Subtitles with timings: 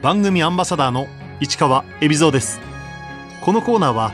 [0.00, 1.08] 番組アンバサダーの
[1.40, 2.60] 市川恵比蔵です。
[3.40, 4.12] このコーナーは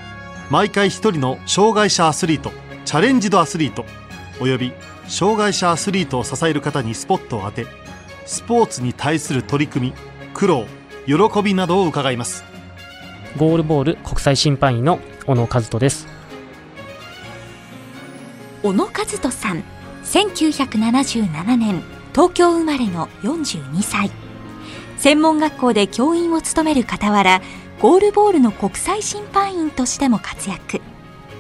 [0.50, 2.52] 毎回一人の障害者アスリート
[2.86, 3.84] チャレンジドアスリート
[4.40, 4.72] および
[5.08, 7.66] 障害者アスリートを支える方にスポットを当て
[8.24, 9.94] スポーツに対する取り組み
[10.32, 10.64] 苦労
[11.06, 12.44] 喜びなどを伺います。
[13.36, 16.06] ゴールボール国際審判員の小野和人です。
[18.62, 19.62] 小野和人さん
[20.04, 21.82] 1977年
[22.14, 24.10] 東京生まれの42歳
[24.98, 27.42] 専門学校で教員を務める傍ら
[27.80, 30.80] ゴールボールの国際審判員としても活躍。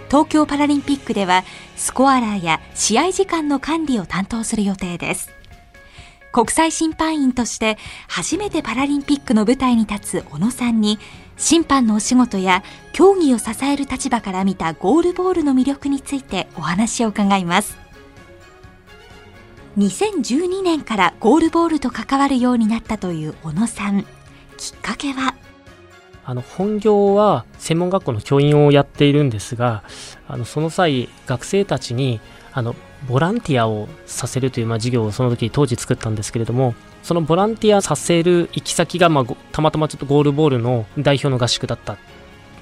[0.08, 1.44] 東京パラリンピックでは
[1.76, 5.30] スコアラーや試合時間の管理を担当する予定です。
[6.32, 10.98] 国際審判員として初めてパラリンピックの舞台に立つ小野さんに
[11.36, 17.83] 審判のお仕事や競技を支える立場から見たゴールボールの魅力についてお話を伺います。
[19.76, 24.04] 2012年からゴールボールと関わるようになったという小野さん。
[24.56, 25.34] きっかけは？
[26.24, 29.82] あの本業は専門学校の教員をやっているんですが
[30.26, 32.18] あのその際学生たちに
[32.52, 32.74] あの
[33.06, 41.98] ボランティアをさせるという、まあ、授業をその時当時作ったんですけれどもそのボランティアさせる行き先が、まあ、たまたまちょっとゴールボールの代表の合宿だった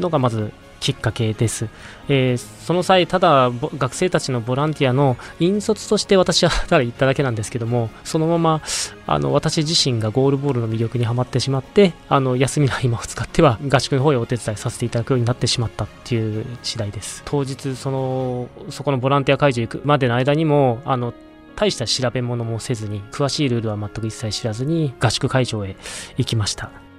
[0.01, 0.53] のがまず
[0.83, 1.69] きっかけです、
[2.09, 8.63] えー、その際ただ学生たちのボランティアの引率として私はただ行っただけなんですけどもそのまま
[9.07, 17.23] あの私自身がゴールボールの魅力にはまってしまってあの休みの合間を使っては合宿の方へお手伝いさせていただくようになってしまったっていう次第です。
[17.25, 21.15] 当日そのそこのボランティア会場行くまでの間にもあの
[21.55, 25.77] 大した調べ物もせずに詳しいルールは全く一切知らずに合宿会場へ
[26.17, 26.92] 行きました。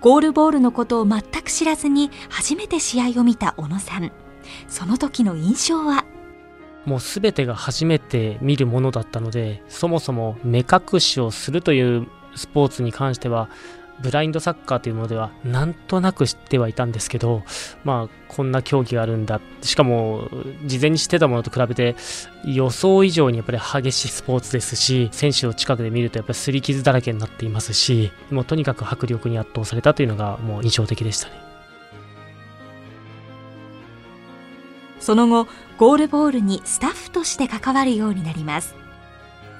[0.00, 4.10] ゴールボールのことを全く知らずに初めて試合を見た小野さん。
[4.66, 6.06] その時の印象は？
[6.86, 13.50] もう全てが初めて見るものだったのでそもそも目隠しをするというスポーツに関しては
[14.02, 17.42] ブラインドサッカーというものではなんとなく知ってはいたんですけど、
[17.84, 19.40] まあ、こんな競技があるんだ。
[19.62, 20.28] しかも、
[20.64, 21.96] 事前に知ってたものと比べて、
[22.44, 31.34] 予想以上にやっぱり激しいスポーツですし、選手を近くで見るとやっぱり擦り傷だらけになっていますし、もうとにかく迫力に圧倒されたというのがもう印象的でしたね。
[35.00, 38.79] その後、ゴールボールにスタッフとして関わるようになります。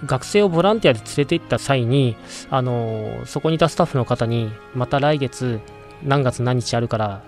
[0.07, 2.17] 学生をボランティアで連れて行った際に、
[2.51, 5.61] あのそこにいたスタッフの方に、また来月
[6.03, 7.23] 何月何日あるから、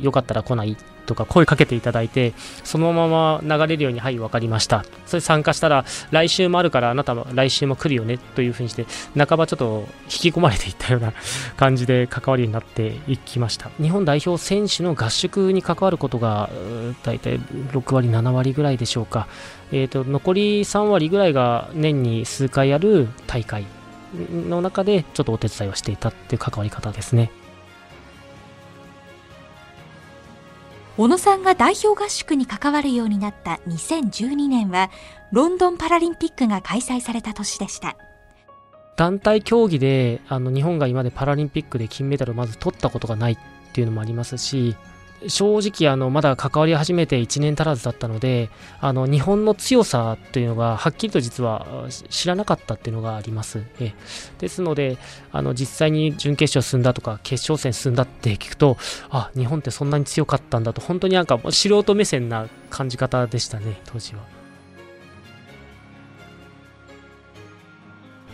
[0.00, 0.76] よかったら来ない
[1.06, 2.34] とか声かけていただいて、
[2.64, 4.84] そのまま流れるように、はい、分かりました。
[5.06, 11.14] それ参加したら、来週もあるから、あなたも来週も来るよねというふうにして、半ばちょっと引き込まれていったような
[11.56, 13.70] 感じで関わりになっていきました。
[13.80, 16.50] 日本代表選手の合宿に関わることが、
[17.02, 19.26] 大体6割、7割ぐらいでしょうか。
[19.72, 23.66] えーと、残り3割ぐらいが年に数回ある大会
[24.48, 27.30] の中でちょっとお手伝いをしていたっていう関わり方ですね
[30.98, 34.90] 小野さんが代表合宿に関わるようになった2012年は
[35.30, 37.96] ロンドンパラリンピックが開催された年でした。
[38.96, 43.38] 団体競技であの日本が今までパラリンピックで金メダルをまず取ったことがないっ
[43.72, 44.74] ていうのもありますし
[45.26, 53.94] 正直あのまだ関わり始めて1年足らずだったのであの日本の強さというのがはっきりと実は知らなかったっていうのがありますえ
[54.38, 54.96] ですので
[55.32, 58.76] あの実際に準決勝進んだとか決勝戦進んだって聞くと
[59.10, 64.38] あ日本ってそんなに強かったんだと本当になんか素人目線な感じ方でしたね当時は。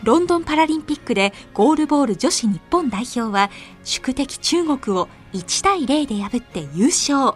[0.03, 3.51] ロンドンパラリンピックでゴールボール女子日本代表は
[3.85, 7.35] 宿敵中国を1対0で破って優勝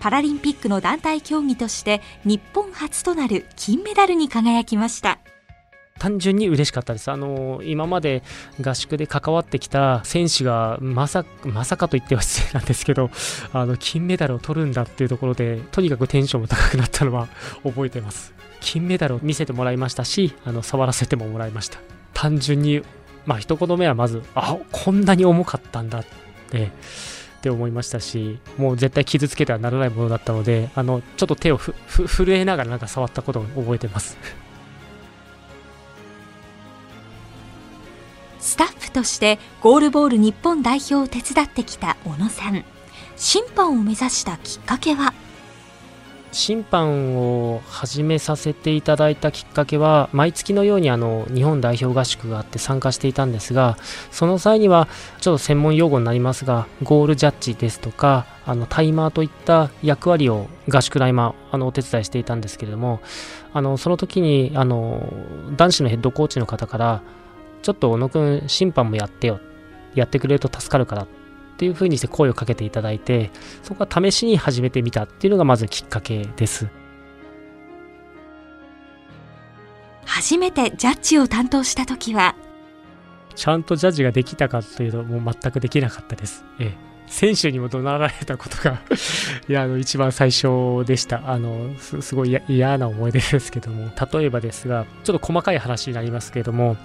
[0.00, 5.20] パラリンピックの団体競技として日本初となる金メダルに輝きました
[6.00, 7.10] 単純に嬉しかったです。
[7.10, 8.22] あの今まで
[8.58, 13.10] 合宿で関わってきた選手がまさまさかと言っては失礼なんですけど、
[13.52, 17.28] あの金メダルを取るんだっていうところで、とにかくテンションも高くなったのは
[17.62, 18.32] 覚えてます。
[18.60, 21.78] 金メダルを見せてもらいましたし、あの触らせてももらいました。
[22.14, 22.80] 単純に、
[23.26, 26.04] まあ一言目はまず、あこんなに重かったんだっ
[26.50, 26.70] て。
[27.40, 31.74] って思いましたし、もう絶対傷つけてはならないものだったので、あのちょっと手をふ
[32.06, 34.18] 震えながらなんか触ったことを覚えてます。
[38.40, 42.62] スタッフとしてゴールボール日本代表を手伝ってきた小野さん。
[43.16, 45.14] 審判を目指したきっかけは？
[46.32, 53.76] 審判を始めさせていただいたきっかけは毎月のようにあの日本代表合宿があって参加していたんですが
[54.10, 54.88] その際には
[55.20, 63.00] ちょっと専門用語になりますがゴールジャッジですとかあのタイマーといった役割を合宿来間あのお手伝いしていたんですけれども
[63.52, 65.12] あのその時にあの
[65.56, 67.02] 男子のヘッドコーチの方から
[67.62, 69.40] ちょっと小野くん審判もやってよ。
[69.94, 71.19] やってくれると助かるからって
[71.64, 73.30] いう風にして声をかけていただいて、
[73.62, 76.68] そこは試しに始めてみたっていうのがまずきっかけです。
[80.04, 82.34] 初めてジャッジを担当した時は
[83.36, 86.44] ちゃんとジャッジができたかというともう全くできなかったです。
[86.58, 88.80] ええ選手にも怒鳴られたことが
[89.48, 91.28] いや、あの、一番最初でした。
[91.28, 96.76] あの、すすごい嫌な思い出ですけども、例えばですが、ちょっと細かい話になりますけれども、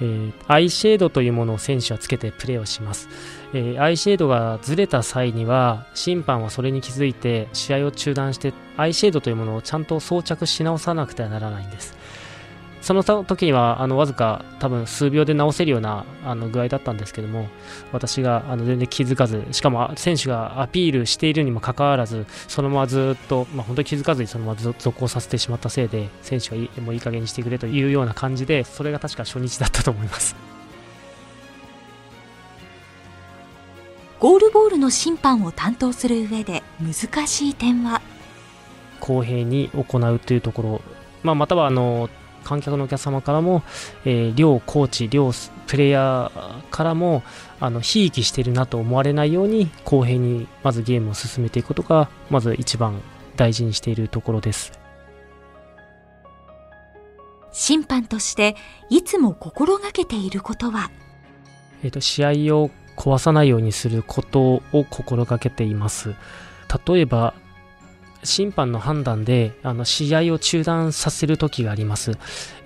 [0.00, 3.08] えー、アイシェードというものを選手はつけてプレーをします、
[3.52, 11.97] えー、アイシェードがずれた際には審判はそれに気づいて試合を中断してアイシェードというものをちゃんと装着し直さなくてはならないんです。
[12.88, 17.48] その時にはあのわずか多分数秒で直せるようなあの具合だったんですけども
[17.92, 30.34] 私があの全然気づかずしかも選手がアピールしているにもかかわらずそのままずっと、まあ、本当に気づかずにそのまま続行させてしまったせいで選手がもういい加減にしてくれというような感じでそれが確か初日だったと思います。
[34.18, 38.00] ゴールボールの審判を担当する上で難しい点は？
[38.98, 40.80] 公平に行うというところ、
[41.22, 42.08] まあ、またはあの
[42.44, 43.62] 観客のお客様からも、
[44.04, 45.32] えー、両コーチ、両
[45.66, 47.22] プレイヤーからも、
[47.60, 53.02] あの、ひいきしてるなと思われないように、公平にまずゲームを進めていくことが、まず一番
[53.36, 54.72] 大事にしているところです。
[57.52, 58.56] 審判として
[58.88, 60.90] いつも心がけていることは？
[61.82, 66.14] えっ、と、試合を壊さないようにすることを心がけています。
[66.86, 67.34] 例えば、
[68.24, 72.12] 審判の判断であの試合を中断させる時があります、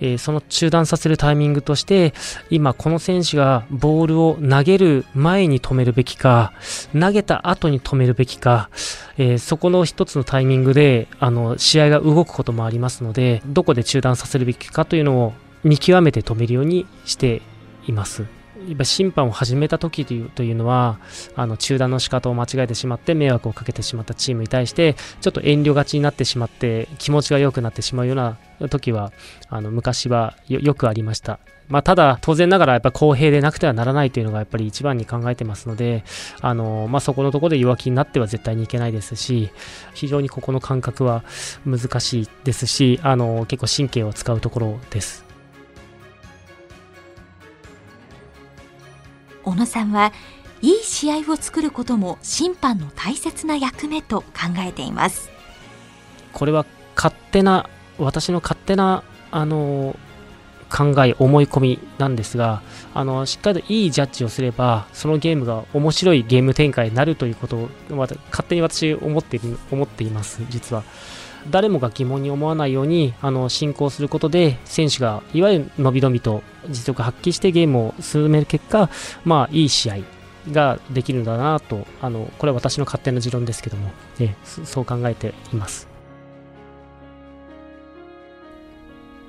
[0.01, 2.15] えー、その中断させるタイミングとして
[2.51, 6.53] 今この選手がボールを投げる前に止めるべきか
[6.99, 8.71] 投げた後に止めるべきか、
[9.19, 15.33] えー、そこの一つのタイミングであの試合が動くこともありますのでどこで中断させるべきかというのを
[15.65, 17.43] 見極めて止めるようにして
[17.87, 18.42] います。
[18.85, 20.99] 審判を始めた時というというのは
[21.37, 28.39] あの中断の仕方を間違えてしまって迷惑をかけてしまったチームに対してちょっと遠慮がちになってしまって気持ちが良くなってしまうような
[28.69, 29.13] 時は
[29.49, 31.39] あの昔はよくありました。
[31.69, 36.05] まあ、ただ、当然ながらやっぱ公平でなくてはならないというのがやっぱり一番に考えてますので、
[36.43, 39.51] あのまあ、そこのところで弱気になっては絶対にいけないですし、
[39.95, 41.25] 非常にここの感覚は
[41.65, 45.32] 難しいですし、あの結構神経を使うところです。
[49.45, 50.13] 小野さんは
[50.61, 54.27] いい試合を作ることも審判の大切な役目と考
[54.59, 55.31] えています
[56.33, 57.69] これは勝手な
[57.99, 59.97] 私の勝手なあの
[60.71, 62.63] 考え思い込みなんですが
[62.95, 68.19] あのしっかりといいジャッジをすればそのゲームが面白いゲーム展開になるということを勝
[68.49, 69.39] 手に私思って
[69.71, 70.83] 思っています実は。
[71.51, 78.89] 誰もが疑問に思わないようにあの進行することで選手がいわゆる伸び伸びと実力発揮してゲームを進める結果、
[79.25, 79.99] まあ、いい試合
[80.51, 85.89] ができるんだなとあのこれは私の勝手な持論ですけども、ね、そう考えています。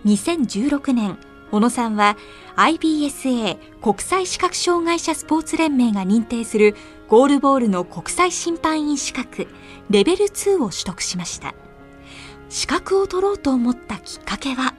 [0.06, 1.18] 2016年
[1.52, 2.18] 小野さんは
[2.56, 6.76] IBSA 国際視覚障害者スポーツ連盟が認定する
[7.08, 9.48] ゴールボールの国際審判員資格
[9.90, 11.54] レベル2を取得しました。
[12.50, 14.74] 資格を取ろうと思ったきっかけは？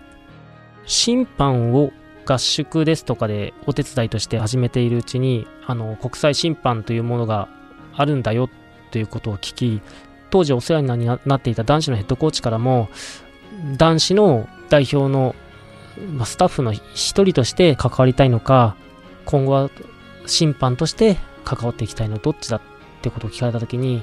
[0.86, 1.92] 審判を
[2.26, 7.48] 合宿ですとかでお手伝いとして始めているうちにあの国際審判というものが
[7.94, 8.48] あるんだよ
[8.90, 9.82] ということを聞き
[10.30, 12.88] 当時お世話になっていた男子のヘッドコーチからも
[13.76, 15.34] 男子の代表の
[16.24, 18.76] スタッフの一人として関わりたいのか
[19.26, 19.70] 今後は
[20.26, 22.60] 審判として関わっていきたいのどっちだっ
[23.08, 24.02] ってことを聞かれた時に、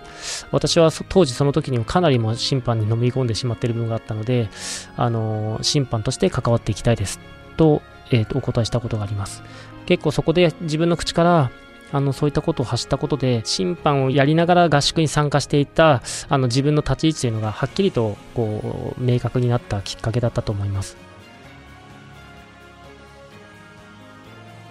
[0.51, 4.50] 私は当時その時にもかなりも審判に飲み込んでしまっている部分があったので、
[4.96, 7.20] あの、審判として関わっていきたいです。
[7.58, 7.81] と、
[8.12, 9.43] えっ、ー、と、お答えしたことがあります。
[9.88, 11.51] 結構そこで自分の口から、
[11.93, 20.96] あの、そういったことを発したことで、審判をやりながら合宿に参加していた、あの、自分の立ち位置というのがはっきりと、こう、明確になったきっかけだったと思います。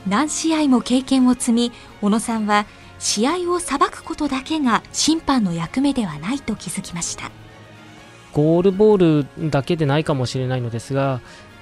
[0.09, 2.65] 何試合も経験を積み、小野さんは
[3.01, 7.33] 試合を裁くことだけが審判の役目ではないと気づきました。
[8.33, 11.21] ゴールボールだけでないかもしれないのですがや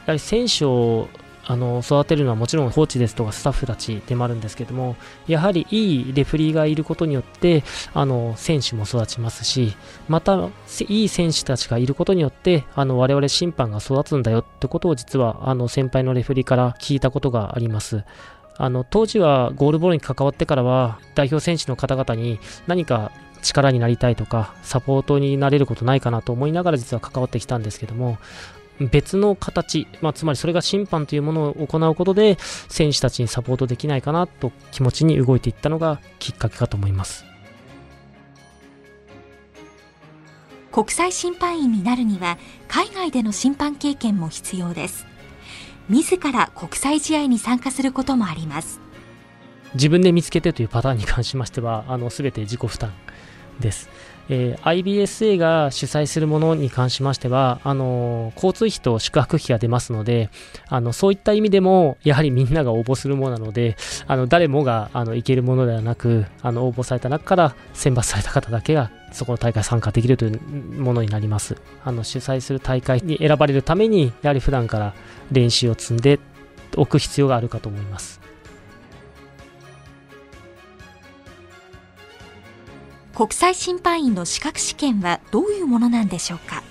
[0.09, 1.09] はり選手を
[1.51, 7.65] あの育てるのはもちろんコーチですとかスタッフたちでもあるんですけどもやはりいいレフリーがいることによって
[7.95, 9.75] あの選手も育ちますし
[10.09, 10.51] また
[10.89, 18.05] いい選手たちがいることによってあの我々審判が育つんだよってことを実はあの先輩のレフリーから聞いたことがあります。
[18.59, 28.19] あの当時はゴールボールに関わってからは代表選手の方々に何か力になりたいとかサポートになれることないかなと思いながら実は関わってきたんですけども
[28.81, 32.37] 別の形、まあ、つまりそれが審判というものを行うことで
[32.69, 37.25] 選手たちにサポートできないかなと気持ちに動いていったのがきっかけかと思います。
[40.71, 42.39] 国際審判員になるには
[42.69, 45.07] 海外での審判経験も必要です。
[45.89, 48.81] 自ら国際試合に参加することもあります
[49.75, 52.93] 自分で見つけてというパターンに関しましては あの全て自己負担
[53.61, 53.89] です
[54.31, 60.31] えー、IBSA が主催するものに関しましては、あの、交通費と宿泊費が出ますので、
[60.69, 63.77] あの、そういった意味でも、やはりみんなが応募するものなので、
[64.07, 70.41] あの、誰もが、あの、行けるものではなく、あの、応募された中から選抜された方だけが、そこの大会参加できるという
[70.79, 71.57] ものになります。
[71.83, 74.95] あの、主催する大会に選ばれるために、やはり普段から
[75.31, 76.19] 練習を積んで
[76.77, 78.21] おく必要があるかと思います。
[83.15, 86.63] 国際審判員の資格試験はどういうものなんでしょうか？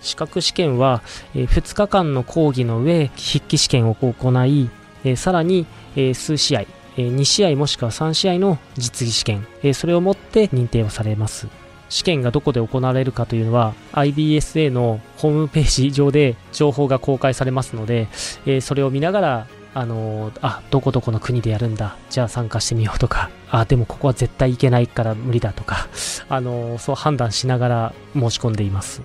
[0.00, 1.02] 資格試験は、
[1.36, 4.10] えー、2日間の講義の上筆記試験を行
[4.44, 4.68] い、
[5.04, 11.46] えー、さらに、えー、数試合、えー、2試合もしくは3試合の実技試験、えー、それをもって認定をされます
[11.92, 18.08] 試験がどこで行われるかというのは IBSA のホームページ上で情報が公開されますので、
[18.46, 21.96] えー、それを見ながらあのあ、どこどこの国でやるんだ。
[22.10, 25.88] じゃあ参加してみようとか、あ、でもここは絶対行けないから無理だとか、
[26.28, 29.00] あのそう判断しながら申し込んでいます。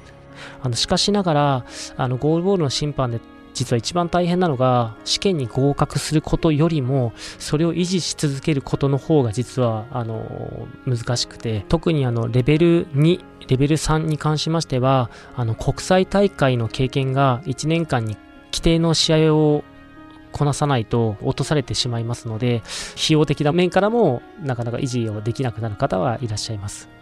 [0.61, 1.65] あの、しかしながら、
[1.95, 3.21] あの、ゴールボールの審判で
[3.57, 18.15] 実は一番大変なのが、試験に合格することよりも、それを維持し続けることの方が実は、あの、難しくて、特にあの、レベル2、レベル3に関しましては、あの、国際大会の経験が1年間に
[18.51, 19.63] 規定の試合を
[20.31, 22.61] こなさないと落とされてしまいますので、
[22.93, 26.96] 費用的な面からもなかなか維持をできなくなる方はいらっしゃいます。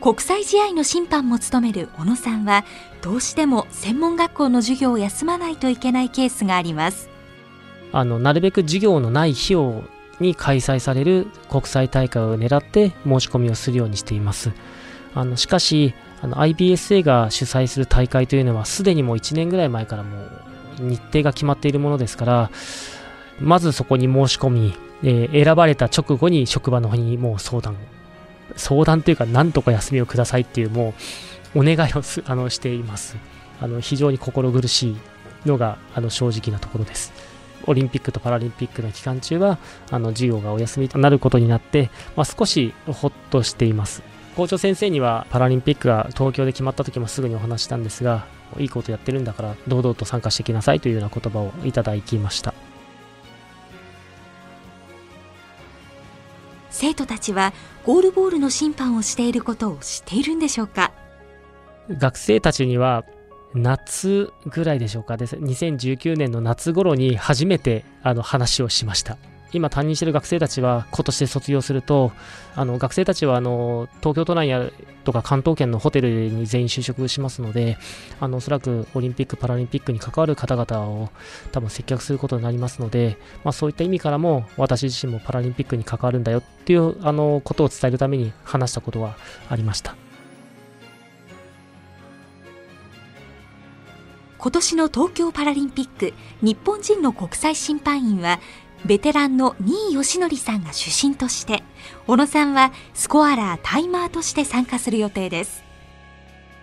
[0.00, 2.64] 国際試合の審判も務める小野さんは、
[3.02, 7.10] どうしても専門学校の授業を休まないといけないケースがあります。
[7.92, 9.84] あの、なるべく授業のない日を
[10.18, 14.52] に開催される国際大会を狙って申し込みをするようにしています。
[15.14, 20.30] あのしかし、あの IBSA が主催する大会というのはすでにもう1年ぐらい前からもう
[20.78, 22.50] 日程が決まっているものですから
[23.40, 27.76] まずそこに申し込み、えー、選ばれた直後に職場の方にもう相談
[28.56, 30.94] 相談というかなんとか休みをくださいっていうも
[31.54, 33.16] うお願いをすあのしています。
[33.60, 34.96] あの非常に心苦しい
[35.46, 37.12] のがあの正直なところです。
[37.66, 39.58] オリンピックとパラリンピックの期間中は
[39.90, 44.02] あの授業がお休みとなることになって、まあ、少しほっとしています。
[44.36, 48.26] 校長先生にはパラリンピックが東京で決まった時もすぐにお話したんですが、
[48.58, 52.54] いいことやってるんだから堂々と参加してきなさいというような言葉をいただきました。
[56.80, 57.52] 生徒たちは
[57.84, 60.92] ゴールボールの審判をしていることを知っているんでしょうか？
[61.90, 63.04] 学生たちには
[63.52, 65.18] 夏ぐらいでしょうか？
[65.18, 69.18] です2019年の夏頃に初めてあの話をしました。
[69.52, 72.12] 今担任してる学生たちは今年で卒業すると、
[72.54, 74.70] あの学生たちはあの東京都内や
[75.04, 77.76] とか関東圏のホテルに全員就職しますので、
[78.20, 81.10] あのおそらくオリンピック・パラリンピックに関わる方々を
[81.52, 89.16] 多分接客することになりますので、まあ、そういった意味からも私自身もパラリンピックに関わるんだよっていうあのことを伝えるために話したことは
[89.48, 89.96] ありました。
[94.42, 98.40] 今年の東京パラリンピック日本人の国際審判員は
[98.84, 101.62] ベテランの新井義則さんが主審として
[102.06, 105.64] 小野さんはスコアラータイマーとして参加する予定です。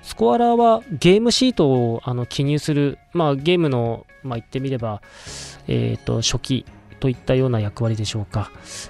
[0.02, 5.02] スコアラーはゲームシートをあの記入する、まあ、ゲームの、まあ、言ってみれば、
[5.68, 6.66] えーと、初期
[7.02, 8.50] といったような役割でしょうか、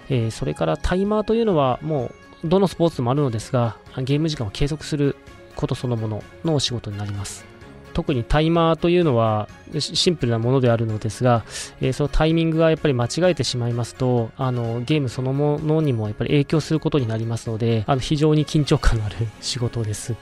[0.10, 2.12] えー、それからタイマーというのはも
[2.44, 5.16] うどのスポーツでもあるのですがゲーム時間を計測する
[5.56, 7.57] ことそのもののお仕事になります。
[7.98, 9.50] 特にタイマーというのは
[9.80, 11.44] シンプルなものであるのですが、
[11.82, 20.14] えー、そのタイミングがやっぱり間違えてしまいますと、あの、ゲームそのものにもやっぱり影響することになりますので、あの、非常に緊張感のある仕事です。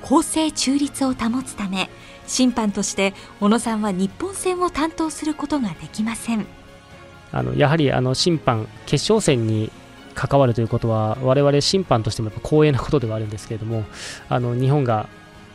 [0.00, 1.90] 公正中立を保つため、
[2.26, 6.46] 審判として小野さんは日本戦を担当することができません。
[7.32, 9.70] あのやはりあの審判、決勝戦に
[10.16, 13.84] 関わるということは、我々審判としてもやっぱ光栄なことではあるんですけれども、
[14.28, 15.08] あの日本が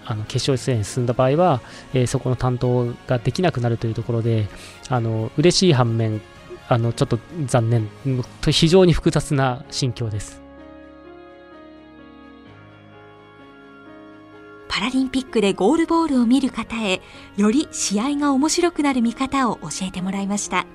[0.05, 1.61] あの決勝戦に進んだ場合は、
[1.93, 4.47] えー、そこの担当ができなくなるというところで、
[4.87, 6.21] あの嬉しい反面、
[6.69, 7.89] あのちょっと残念、
[8.49, 10.41] 非常に複雑な心境です。
[14.67, 17.01] パラリンピックでゴールボールを見る方へ
[17.35, 20.65] より試合が面白くなる見方を教えてもらいました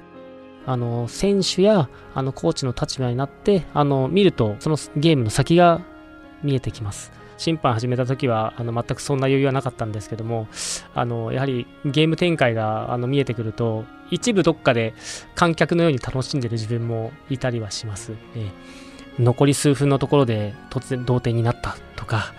[0.67, 5.81] あの選手やあのコーチの立場になってあの見るとそのゲームの先が
[6.43, 7.13] 見えてきます。
[7.39, 10.49] 審判始めた時はあの全くそんな余裕はなかったんですけども
[10.95, 14.95] あのやはりゲーム展開があの見えてくると一部どっかで
[15.35, 18.86] 観客のように楽しんでる自分もいたりはします、えー
[19.19, 22.35] 残り数分のところで突然同点になったとか、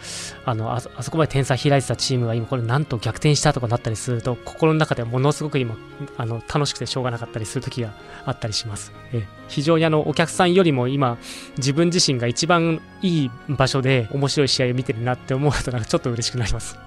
[0.45, 5.75] あのあそこまで点差開いてたチームが今これなんと逆転したとかなったりすると、心の中ではものすごく今、
[6.17, 7.93] あの楽しくてしょうがなかったりする時が
[8.25, 8.91] あったりします。
[9.13, 11.17] え非常にあのお客さんよりも今、
[11.57, 16.77] 自分自身が一番いい場所で面白い試合を見てるなって思うとなんかちょっと嬉しくなります。